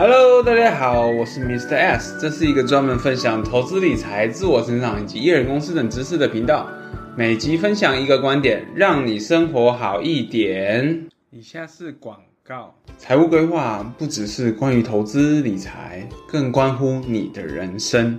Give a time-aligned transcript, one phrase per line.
[0.00, 1.76] Hello，大家好，我是 Mr.
[1.76, 6.66] S，这是一个专门分享投资理财、自我成长以及艺人公司等知识的频道。
[7.14, 11.06] 每集分享一个观点，让你生活好一点。
[11.28, 18.18] 以下是广告：财务规划不只是关于投资理财，更关乎你的人生。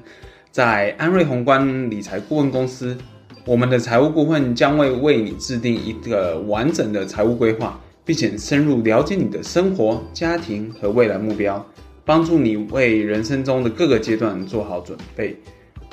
[0.51, 2.95] 在安瑞宏观理财顾问公司，
[3.43, 7.80] 我们的财务顾问将会为你制定一个完整的财务规划。
[8.05, 11.65] 并且深入了解你的生活、家庭和未来目标，
[12.03, 15.37] 帮助你为人生中的各个阶段做好准备。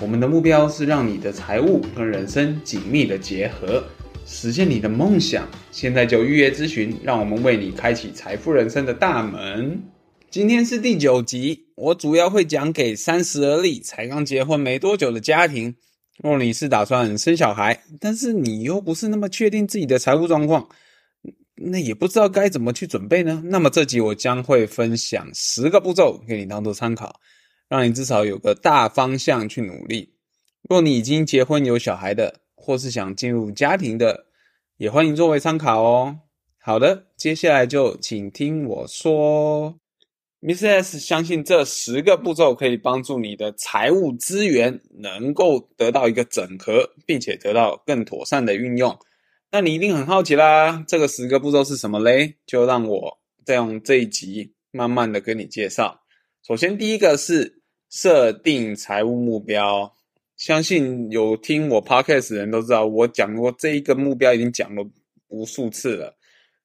[0.00, 3.82] 我们的目标是让你的财务跟人生紧密的结合，
[4.24, 5.48] 实现你的梦想。
[5.70, 9.82] 现在就预约咨询，让我们为你开启财富人生的大门。
[10.30, 15.74] 今天是第九集，我主要会讲给三十而立、才刚结婚没多久的家庭。
[16.22, 20.68] 若你是打算生小孩，但是你又不是那么确定自己的财务状况。
[21.60, 23.42] 那也不知道该怎么去准备呢？
[23.46, 27.20] 那么这集我将会分享十个步骤给你当做参考，
[27.68, 30.14] 让你至少有个大方向去努力。
[30.68, 34.26] 若你已经结婚有小孩的，或是想进入家庭的，
[34.76, 36.18] 也欢迎作为参考哦。
[36.58, 39.74] 好的，接下来就请听我说。
[40.40, 40.68] Mr.
[40.68, 48.96] S 相信这十个步骤可以帮助你的财务资源能够得到一个整合，并且得到更妥善的运用。
[49.50, 52.34] 那你一定很好奇啦，这个十个步骤是什么嘞？
[52.46, 56.02] 就让我再用这一集慢慢的跟你介绍。
[56.46, 59.94] 首先，第一个是设定财务目标。
[60.36, 64.86] 相信有听我 podcast 的人都知道，我讲过这一个目标已经讲了
[65.28, 66.14] 无数次了。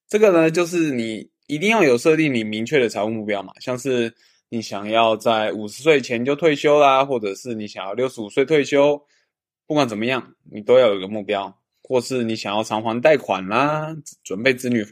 [0.07, 4.13] 这个呢，就是你一定要有设定你明确的财务目标嘛，像是
[4.49, 9.01] 你想要在五十岁前就退休啦，或者是你想要六十五岁退休，
[9.65, 11.57] 不管怎么样，你都要有个目标。
[11.83, 14.85] 或是你想要偿还贷款啦，准备子女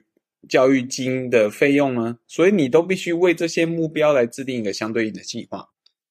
[0.49, 5.69] 教育金的费用呢，所以你都必须为这些目标来制定一个相对应的计划。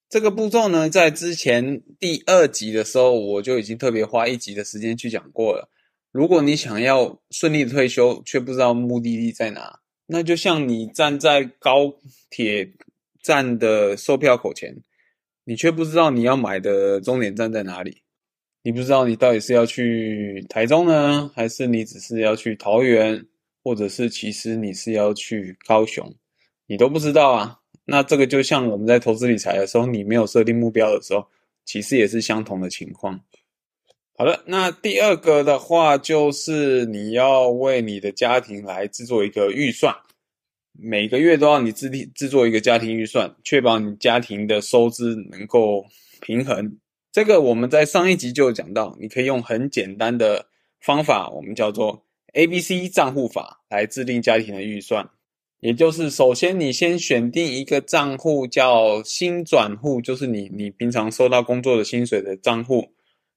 [0.08, 5.68] 这个步骤呢，在之前第二集的时候，我就已经特别花一集的时间去讲过了。
[6.10, 11.94] 如果你想要顺利退休，却不知道目的地在哪，那就像你站在高
[12.28, 12.72] 铁
[13.22, 14.82] 站的售票口前，
[15.44, 18.02] 你却不知道你要买的终点站在哪里。
[18.62, 23.24] 你不知道你到底是要去台中呢，还是你只是要去桃园，
[23.64, 26.14] 或者是其实你是要去高雄，
[26.66, 27.58] 你都不知道啊。
[27.86, 31.26] 那这个就像我们在投资理财的时候，你没有设定目标的时候，
[31.64, 33.18] 其实也是相同的情况。
[34.12, 39.96] 好了，那第二个的话就是你要为你的家庭来制作一个预算，
[40.72, 45.86] 每个月都要你制定制作一个家庭预算，确保你家庭的收支能够
[46.20, 46.78] 平衡。
[47.12, 50.46] 这个我们在上一集就有讲到，你可以用很简单的
[50.80, 52.04] 方法，我们叫做
[52.34, 55.10] ABC 账户法来制定家庭的预算。
[55.58, 62.88] 也就是，首先你先选定一个账户叫薪转户，就是你你平常收到工作的薪水的账户。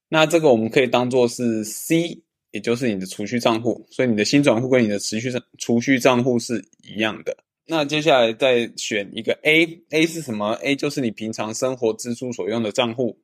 [0.08, 3.84] 那这个我们可以当做是 C，也就是你的储蓄账户。
[3.90, 7.36] 所以你的薪转户跟你的持续账储蓄账户是一样的。
[7.66, 13.18] 那接下来再选一个 A，A 是什么？A 就是你平常生活支出所用的账户。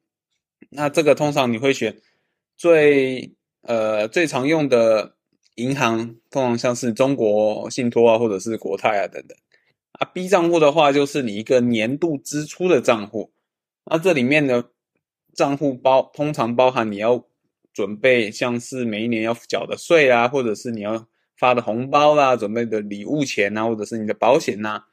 [0.69, 1.97] 那这个通常你会选
[2.57, 5.17] 最呃最常用的
[5.57, 9.37] 银行，通常像是中国信托啊，或者是国泰啊等等。
[9.93, 13.33] 啊，B 账户的话就是你一个年度支出的账户。
[13.87, 14.71] 那这里面的
[15.35, 17.27] 账户包通常包含你要
[17.73, 24.85] 准备像是每一年要缴的税啊，或者是你要发的红包啦、准备的礼物钱啊，或者是你的保险呐、啊，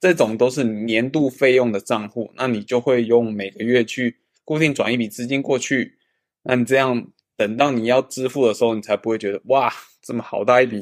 [0.00, 2.32] 这种都是年度费用的账户。
[2.34, 4.16] 那你就会用每个月去。
[4.44, 5.98] 固定转一笔资金过去，
[6.42, 10.80] 那你这样等到你要支付的时候，你才不会觉得哇，这么好大一笔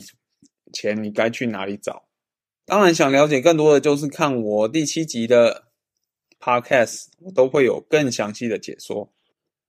[0.72, 2.04] 钱，你该去哪里找？
[2.64, 5.68] 当然，想了解更多的就是看我第七集的
[6.38, 9.12] podcast，我都会有更详细的解说。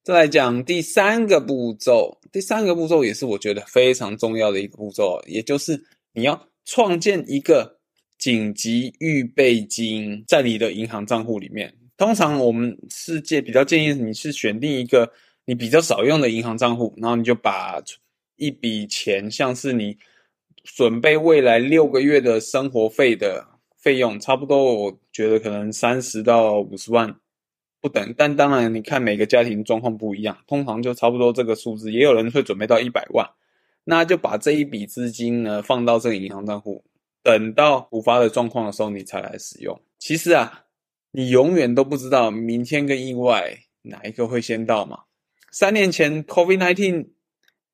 [0.03, 5.81] 再来讲第三个步骤，第三个步骤也是我觉得非常重要的一个步骤，也就是
[6.13, 7.79] 你要创建一个
[8.17, 11.73] 紧急预备金在你的银行账户里面。
[11.99, 15.11] 通常我们世界比较建议你是选定一个
[15.43, 17.77] 你比较少用的银行账户，然后你就把
[18.37, 19.97] 一笔钱，像是你
[20.63, 27.13] 准备未来六个月的生活费的费用，差不多我觉得可能三十到五十万
[27.81, 33.29] 不等，但当然你看每个家庭状况不一样，通常就差不多这个数字，也有人会准备到一百万，
[33.83, 36.81] 那就把这一笔资金呢放到这个银行账户，
[37.21, 39.77] 等到突发的状况的时候你才来使用。
[39.97, 40.63] 其实啊。
[41.11, 45.03] 你永远都不知道明天跟意外哪一个会先到嘛？
[45.51, 47.07] 三年前 COVID-19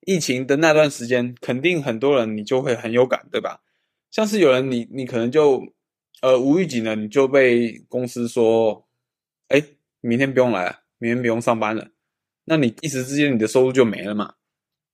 [0.01, 3.61] 疫情的那段时间，肯定很多人你就会很有感，对吧？
[4.11, 5.61] 像是有人你你可能就
[6.21, 8.87] 呃，无预警的你就被公司说，
[9.49, 9.61] 哎，
[9.99, 11.89] 明天不用来了，明天不用上班了，
[12.45, 14.35] 那你一时之间你的收入就没了嘛。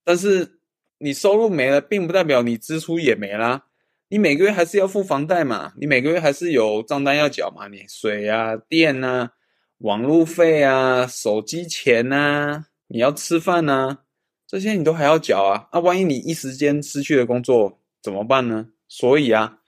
[0.04, 0.60] 但是
[0.98, 3.68] 你收入没了，并不代表你支出也没啦。
[4.12, 9.32] 你每个月还是要付房贷嘛，你每个月还是有账单要缴嘛，你水啊、电啊、
[9.78, 14.00] 网路费啊、手机钱啊，你要吃饭啊，
[14.46, 15.70] 这些你都还要缴啊。
[15.72, 18.68] 那、啊、万一你一时间失去了工作怎么办呢？
[18.90, 19.60] 所以啊，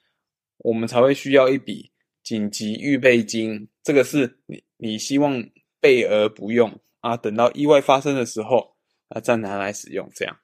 [0.58, 1.90] 我们才会需要一笔
[2.22, 5.42] 紧急预备金，这个是你你希望
[5.80, 8.76] 备而不用啊，等到意外发生的时候
[9.08, 10.06] 啊再拿来使用。
[10.14, 10.36] 这样，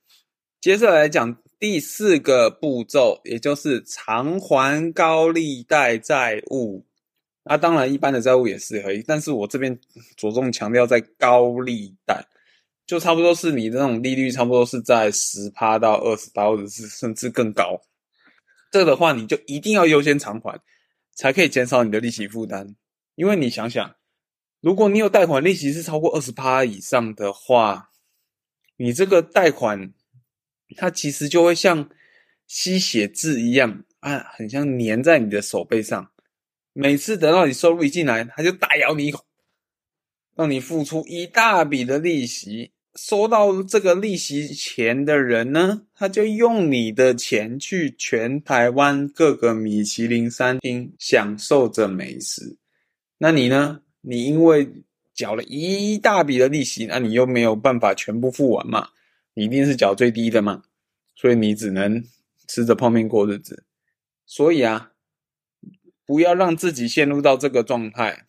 [0.58, 6.87] 接下来讲第四个步骤，也就是偿还高利贷债务。
[7.45, 9.79] 那、当然，一般的债务也是可以，但是我这边
[10.17, 12.25] 着重强调在高利贷，
[12.87, 17.79] 就差不多是你的那种利率，差不多是在十趴到二十趴，或者是甚至更高。
[18.73, 20.59] 这个的话，你就一定要优先偿还，
[21.15, 22.75] 才可以减少你的利息负担。
[23.17, 23.97] 因为你想想，
[24.61, 27.91] 如果你有贷款利息是超过二十趴以上的话，
[28.77, 29.93] 你这个贷款
[30.76, 31.88] 它其实就会像
[32.46, 36.11] 吸血痣一样啊，很像粘在你的手背上。
[36.72, 39.25] 每次等到你收入一进来，它就大咬你一口，
[40.37, 42.72] 让你付出一大笔的利息。
[42.96, 52.56] 收到这个利息钱的人呢，他就用你的钱去全台湾各个米其林餐厅享受着美食。
[53.19, 53.81] 那你呢？
[54.00, 54.69] 你因为
[55.14, 58.88] 缴了一大笔的利息，那你又没有办法全部付完嘛？
[59.35, 60.65] 你一定是缴最低的嘛？
[61.15, 62.03] 所以你只能
[62.49, 63.65] 吃着泡面过日子。
[64.27, 64.93] 所以啊，
[66.06, 68.27] 不要让自己陷入到这个状态，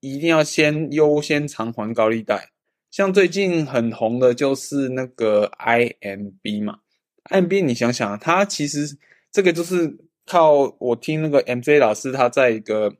[0.00, 2.50] 一定要先优先偿还高利贷。
[2.90, 6.80] 像最近很红的就是那个 IMB 嘛
[7.24, 8.96] ，IMB 你想想，他其实
[9.30, 12.96] 这个就是靠我听那个 MJ 老师他在一个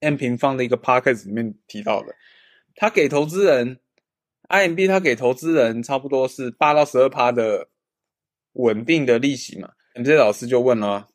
[0.00, 2.14] M 平方的一个 podcast 里面提到的，
[2.74, 3.80] 他给投资人
[4.48, 7.68] IMB 他给投资人差不多是八到十二趴的
[8.52, 11.08] 稳定的利息嘛，MJ 老师就问了，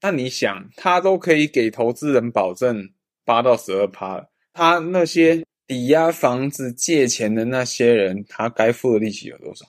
[0.00, 2.92] 那你想他都可以给投资人保证
[3.24, 5.44] 八到十二趴，他那些。
[5.64, 9.64] 抵押房子借钱的那些人，他该付的利息有多少？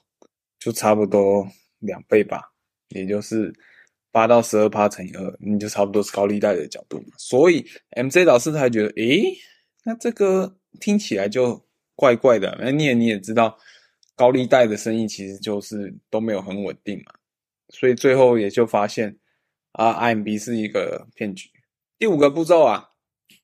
[0.60, 1.48] 就差不多
[1.80, 2.52] 两倍吧，
[2.90, 3.54] 也就是
[4.12, 7.02] 八到十二趴乘以二，你就差不多是高利贷的角度。
[7.18, 9.24] 所以 MJ 老师他还觉得，诶，
[9.86, 11.64] 那这个听起来就
[11.96, 12.58] 怪怪的。
[12.62, 13.58] 那你也你也知道，
[14.16, 17.14] 高利贷的生意其实就是都没有很稳定嘛。
[17.70, 19.18] 所以最后也就发现
[19.72, 21.50] 啊，IMB 是一个骗局。
[21.98, 22.90] 第五个步骤啊。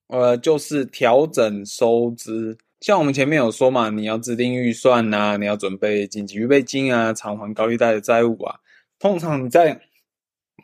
[0.08, 8.56] 呃，就是调整收支，像我们前面有说嘛，你要制定预算呐、你要准备紧急预备金啊，偿还高利贷的债务啊。
[8.98, 9.80] 通常你在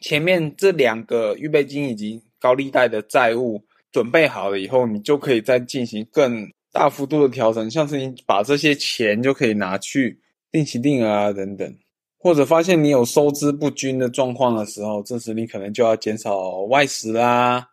[0.02, 10.20] 前面这两个预备金以及高利贷的债务准备好了以后，你就可以再进行更大幅度的调整，像是你把这些钱就可以拿去
[10.52, 11.74] 定期定额啊等等，
[12.18, 17.66] 或者发现你有收支不均的状况的时候，这时你可能就要减少外食啦。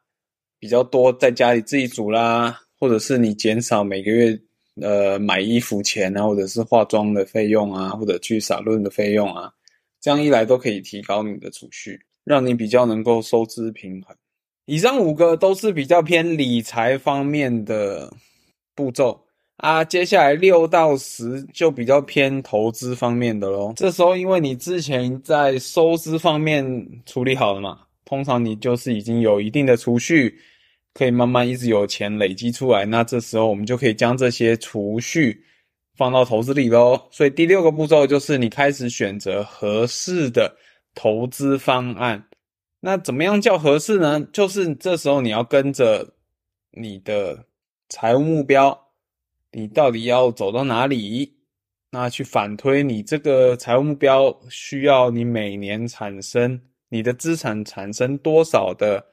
[0.61, 4.39] 比较多在家里自己煮啦，或者是你减少每个月
[4.81, 9.53] 呃买衣服钱啊，或者是化妆的费用啊，或者去撒论的费用啊，
[10.01, 14.17] 这样一来都可以提高你的储蓄，让你比较能够收支平衡。
[14.67, 18.09] 以上五个都是比较偏理财方面的
[18.75, 19.25] 步骤
[19.57, 23.73] 啊，接下来六到十就比较偏投资方面的喽。
[23.77, 30.39] 这时候因为你之前在收支方面处理好了嘛，通常你就是已经有一定的储蓄。
[30.95, 35.43] 可以慢慢一直有钱累积出来，那这时候我们就可以将这些储蓄
[35.97, 37.01] 放到投资里喽。
[37.11, 40.55] 所以第六个步骤就是你开始选择合适的
[40.95, 42.23] 投资方案。
[42.79, 44.21] 那怎么样叫合适呢？
[44.35, 46.07] 就是这时候你要跟着
[46.73, 47.43] 你的
[47.93, 48.87] 财务目标，
[49.51, 51.31] 你到底要走到哪里？
[51.91, 56.59] 那去反推你这个财务目标需要你每年产生
[56.89, 59.05] 你的资产产生多少的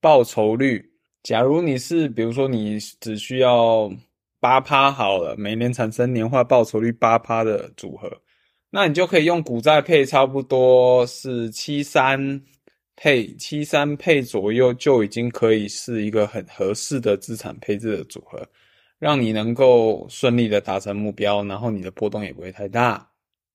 [0.00, 0.88] 报酬率。
[1.24, 3.90] 假如你是，比如说你只需要
[4.38, 8.08] 八趴好了，每年产生年化报酬率八趴的组合，
[8.70, 12.40] 那你就可以用股债配，差不多是七三
[13.00, 18.44] 配，七三配左右就已经可以是一个很合适的资产配置的组合，
[18.98, 23.08] 让你能够顺利的达成目标，然后你的波动也不会太大。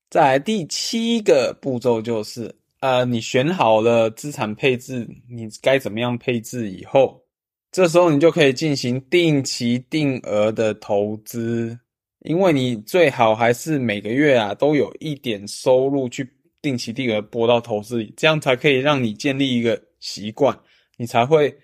[0.09, 7.21] 再来第七个步骤就是，呃，你选好了资产配置，你该怎么样配置以后。
[7.69, 11.77] 这时候你就可以进行定期定额的投资，
[12.19, 16.23] 因为你最好还是每个月啊都有一点收入去
[16.63, 20.57] 定期定额拨到投资里，这样才可以让你建立一个习惯，
[20.97, 21.55] 你才会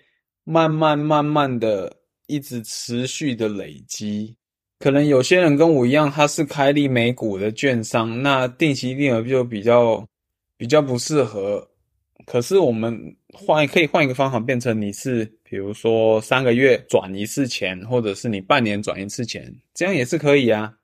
[0.44, 4.36] 慢慢慢慢的一直持续的累积。
[4.78, 10.06] 可能有些人跟我一样，他是开立美股的券商，那定期定额就比较
[10.56, 11.66] 比较不适合。
[12.26, 20.74] 可是我们换可以换一个方法，变成你是比如说三个月转一次钱，或者是你半年转一次钱，这样也是可以啊。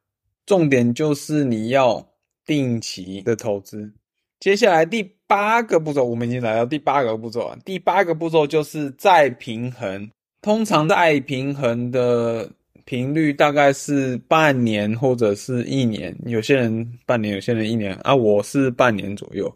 [0.46, 2.06] 重点就是你要
[2.46, 3.92] 定期的投资。
[4.38, 7.56] 接下来第八个步骤，我们已经来到第八个步骤。
[7.64, 10.10] 第八个步骤就是再平衡。
[10.42, 12.48] 通常再平衡的
[12.84, 16.16] 频率大概是半年或者是一年。
[16.26, 18.14] 有些人半年，有些人一年啊。
[18.14, 19.52] 我是半年左右。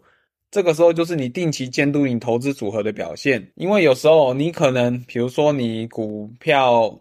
[0.49, 6.99] 这个时候就是你定期监督你投资组合的表现，因为有时候你可能，比如说你股票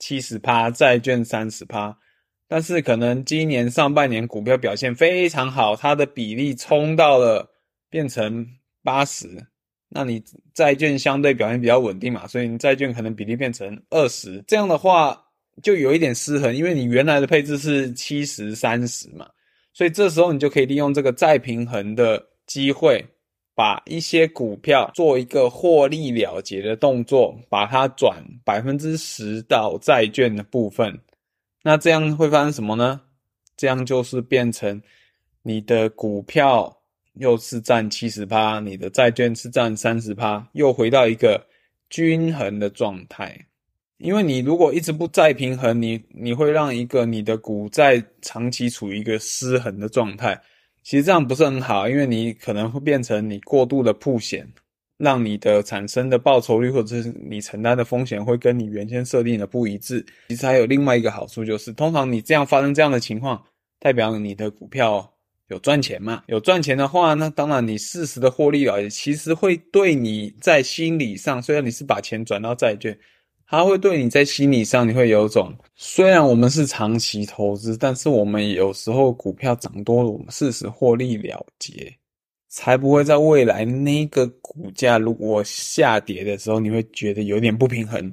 [0.00, 1.96] 七十趴，债券三十趴。
[2.48, 7.46] 但是可能今年上半年股票表现非常好，它的比例冲到了
[7.90, 8.46] 变成
[8.82, 9.28] 八十，
[9.90, 10.22] 那你
[10.54, 15.22] 债券相对表现比较稳定嘛，所以你债券可能比例变成二十，这样的话
[15.62, 19.28] 就有一点失衡，因为你原来的配置是七十三十嘛，
[19.74, 23.04] 所以这时候你就可以利用这个再平衡的机会，
[23.54, 30.98] 把一些股票做一个获利了结的动作，把它转百分之十到债券的部分。
[31.62, 33.00] 那这样会发生什么呢？
[33.56, 34.80] 这样就是变成
[35.42, 36.82] 你的股票
[37.14, 41.44] 又是占七十趴，你的债券是占三十趴，又回到一个
[41.90, 43.46] 均衡的状态。
[43.96, 50.40] 因为你如果一直不再平衡，你你会让一个你的股债长期处于一个失衡的状态。
[50.84, 54.48] 其实这样不是很好，因为你可能会变成你过度的曝险。
[54.98, 60.04] 让你的产生的报酬率或者是你承担的风险会跟你原先设定的不一致。
[60.28, 63.42] 其实还有另外一个好处就是，通常你这样发生这样的情况，
[63.78, 65.08] 代表你的股票
[65.48, 66.24] 有赚钱嘛？
[66.26, 72.98] 有赚钱的话，那当然你适时的获利了，其实会对你在心理上，虽然你是把钱转到债券，
[73.46, 81.90] 它会对你在心理上你会有种，虽然我们是长期投资，但是我们有时候股票涨多了，我们适时获利了结。
[82.58, 88.12] 才不会在未来那个股价如果下跌的时候，你会觉得有点不平衡，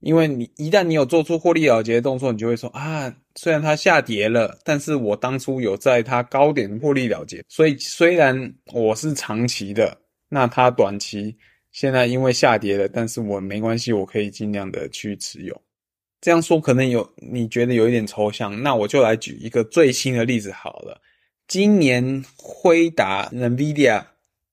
[0.00, 9.96] 因为你一旦你有做出获利了结的动作，你就会说啊，虽然它下跌了，但是我当初有在它高点获利了结，所以虽然我是长期的，
[10.28, 11.34] 那它短期
[11.72, 15.58] 现在因为下跌了，但是我没关系，我可以尽量的去持有。
[16.20, 21.00] 这样说可能有你觉得有一点抽象，那我就来举一个最新的例子好了。
[21.48, 24.04] 今年辉达 NVIDIA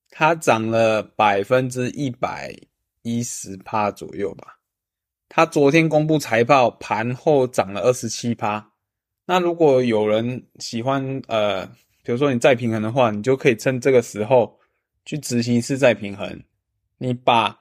[0.09, 2.55] 它涨了百分之一百
[3.01, 4.59] 一十趴左右吧。
[5.27, 8.71] 它昨天公布财报，盘后涨了二十七趴。
[9.25, 11.65] 那如果有人喜欢呃，
[12.01, 14.57] 比如说你再平衡的话，你就可以趁这个时候
[15.03, 16.41] 去执行一次再平衡。
[16.97, 17.59] 你把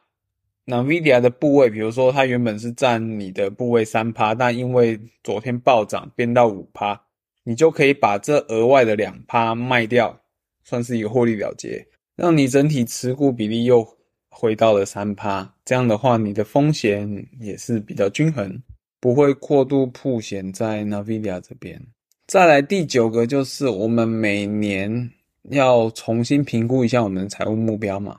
[0.67, 7.04] NVIDIA 的部位，比如说它原本是占你的部位三趴，但因为昨天暴涨变到五趴。
[7.45, 10.19] 你就可以把这额外的两趴卖掉，
[10.65, 11.87] 算是一个获利了结，
[12.17, 13.87] 让你整体持股比例又
[14.31, 15.55] 回到了三趴。
[15.65, 18.63] 这样的话，你的风险也是比较均衡，
[18.99, 21.81] 不会过度铺险在 NVIDIA 这边。
[22.27, 25.11] 再来第九个就是我们每年
[25.51, 28.19] 要重新评估一下我们的财务目标嘛，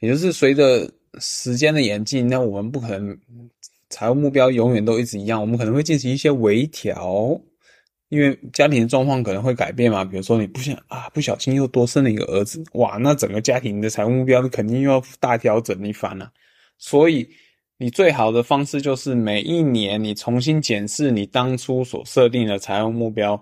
[0.00, 3.18] 也就是随着时间的演进，那我们不可能
[3.88, 7.40] 财务目标永远都一直一样，我们可能会进行一些微调。
[8.08, 16.32] 因为家庭的状况可能会改变嘛，比如说你不想啊，不小心又多生了一个儿子，哇，那整个家庭的财务目标肯定又要大调整一番了。
[16.78, 17.28] 所以
[17.76, 23.40] 你最好的方式就是每一年你重新检视你当初所设定的财务目标，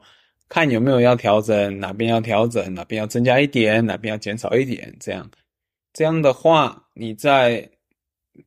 [0.48, 5.30] 看有没有要调整，哪边要调整，哪边要增加一点，哪边要减少一点，这样，
[5.92, 7.68] 这样的话你在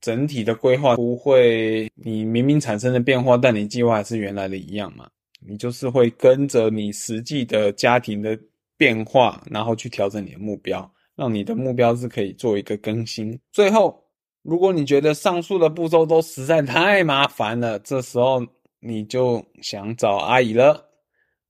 [0.02, 5.10] 整体的规划不会，你明明产生的变化，但你计划还是原来的一样嘛。
[5.40, 8.38] 你就是会跟着你实际的家庭的
[8.78, 13.40] 变化，然后去调整你的目标，让你的目标是可以做一个更新。
[13.52, 14.04] 最后，
[14.42, 18.46] 如果你觉得上述的步骤都实在太麻烦了，这时候
[18.80, 20.86] 你就想找阿姨了。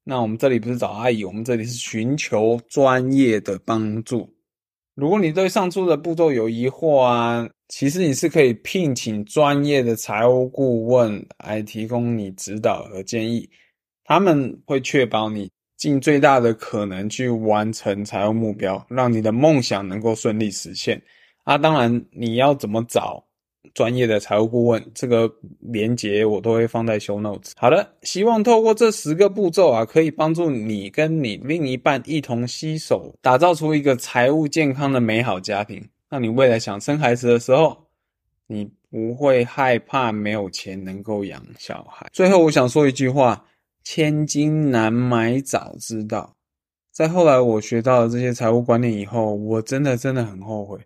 [0.03, 4.27] 那我们这里不是找阿姨，我们这里是寻求专业的帮助。
[4.95, 13.47] 如果你对上述的步骤有疑惑啊，其实你是可以聘请专业的财务顾问来提供你指导和建议。
[14.09, 15.47] 他们会确保你
[15.77, 20.99] 尽最大的可能去完成财务目标，让你的梦想能够顺利实现。
[21.43, 23.23] 啊，当然你要怎么找
[23.75, 27.51] 专业的财务顾问，这个连结我都会放在 show notes。
[27.55, 35.87] 好的，希望透过这十个步骤啊，可以帮助你跟你另一半一同携手，打造出一个财务健康的美好家庭。
[36.09, 37.77] 那你未来想生孩子的时候，
[38.47, 42.07] 你不会害怕没有钱能够养小孩。
[42.11, 43.45] 最后，我想说一句话：
[43.91, 46.35] 千金难买早知道。
[46.91, 50.77] 在后来我学到了这些财务观念以后，我真的真的很后悔，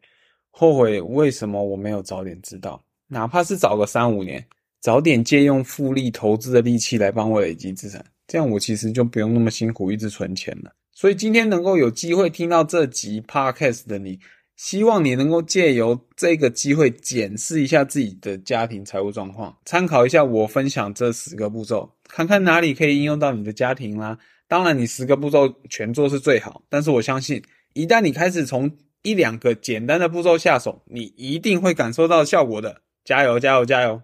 [0.52, 4.42] 后悔为什么我没有早点知道，哪怕是早个三五年，
[4.80, 10.72] 早点借用复利投资的利器来帮我累积资产，这样我其实就不用那么辛苦一直存钱了。
[10.94, 14.18] 所以今天能够有机会听到这集 Podcast 的你，
[14.64, 24.18] 希望你能够借由这个机会检视一下自己的家庭财务状况，参考一下我分享这十个步骤，看看哪里可以应用到你的家庭啦。
[24.48, 27.44] 当然，你十个步骤全做是最好，但是我相信，
[27.74, 32.78] 一旦你开始从一两个简单的步骤下手，你一定会感受到效果的。
[33.04, 34.02] 加油，加油，加油！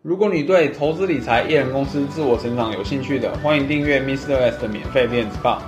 [0.00, 4.36] 如果你对投资理财、艺人公司、自我成长有兴趣的，欢迎订阅 Mr.
[4.36, 5.62] S 的免费电子报。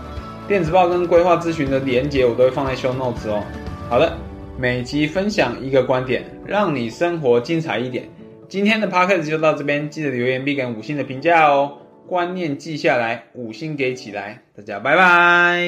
[0.48, 3.44] 电子报跟规划咨询的连结我都会放在 Show Notes 哦。
[3.88, 4.14] 好的，
[4.58, 8.06] 每集分享一个观点，让你生活精彩一点。
[8.46, 11.78] 今天的 p o c a s t 就到这边，记得留言并给五星的评价哦。
[12.06, 15.62] 观念记下来，五星给起来，大家拜拜。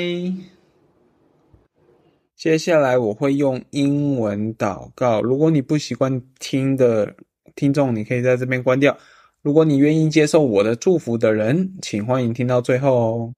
[2.37, 7.15] 接下来我会用英文祷告，如果你不习惯听的
[7.55, 8.95] 听众，你可以在这边关掉。
[9.41, 13.33] 如果你愿意接受我的祝福的人，请欢迎听到最后哦。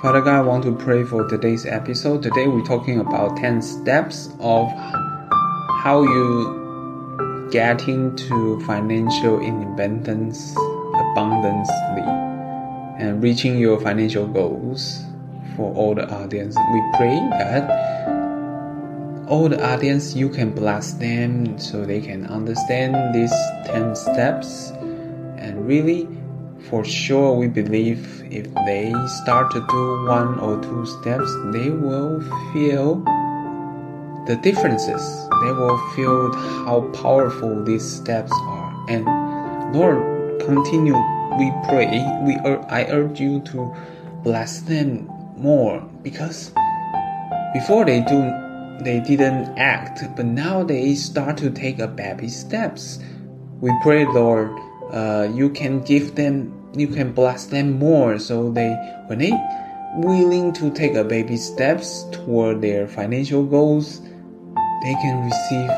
[0.00, 2.22] Father God, I want to pray for today's episode.
[2.22, 4.70] Today we're talking about 10 steps of
[5.82, 10.54] how you get into financial independence.
[10.94, 12.02] abundantly
[12.98, 15.02] and reaching your financial goals
[15.56, 16.56] for all the audience.
[16.56, 17.68] We pray that
[19.28, 23.34] all the audience you can bless them so they can understand these
[23.66, 24.70] 10 steps
[25.38, 26.06] and really
[26.68, 32.20] for sure we believe if they start to do one or two steps they will
[32.52, 33.02] feel
[34.28, 35.02] the differences.
[35.42, 36.32] They will feel
[36.66, 38.84] how powerful these steps are.
[38.88, 39.04] And
[39.74, 40.96] lord continue,
[41.38, 41.88] we pray,
[42.22, 43.74] we ur- I urge you to
[44.22, 46.52] bless them more because
[47.54, 48.20] before they do,
[48.84, 52.98] they didn't act, but now they start to take a baby steps.
[53.60, 54.50] We pray, Lord,
[54.92, 58.70] uh, you can give them, you can bless them more, so they,
[59.06, 59.32] when they
[59.96, 64.00] willing to take a baby steps toward their financial goals,
[64.82, 65.70] they can receive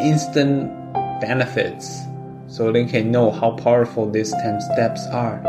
[0.00, 0.70] instant
[1.20, 2.02] benefits
[2.46, 5.40] so they can know how powerful these 10 steps are.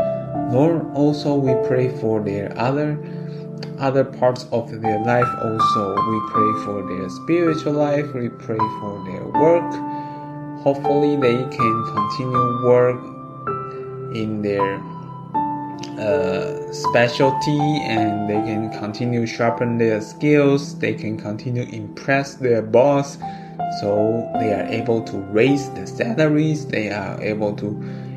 [0.50, 2.98] Lord, also we pray for their other
[3.78, 5.94] other parts of their life also.
[5.94, 9.70] We pray for their spiritual life, we pray for their work.
[10.62, 13.15] Hopefully they can continue work
[14.22, 14.80] in their
[15.98, 23.18] uh, specialty and they can continue sharpen their skills, they can continue impress their boss.
[23.80, 27.68] So they are able to raise the salaries, they are able to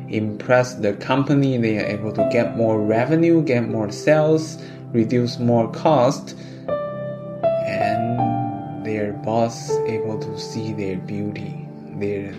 [0.08, 4.58] impress the company, they are able to get more revenue, get more sales,
[4.92, 6.36] reduce more cost,
[7.66, 12.34] and their boss able to see their beauty, their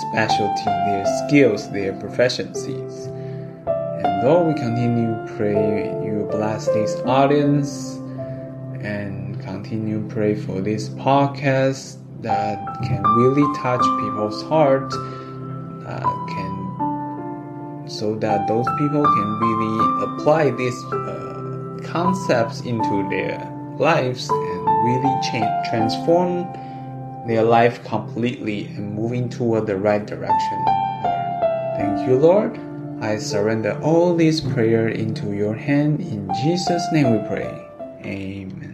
[0.00, 3.06] specialty, their skills, their proficiencies.
[3.66, 7.96] And Lord, we continue pray you bless this audience
[8.82, 14.92] and continue pray for this podcast that can really touch people's heart
[15.86, 23.38] uh, can so that those people can really apply these uh, concepts into their
[23.78, 26.44] lives and really change transform
[27.26, 30.64] their life completely and moving toward the right direction.
[31.76, 32.58] Thank you lord.
[33.00, 36.00] I surrender all this prayer into your hand.
[36.00, 37.52] In jesus name we pray.
[38.04, 38.65] Amen